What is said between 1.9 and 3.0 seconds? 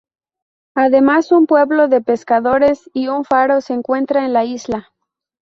pescadores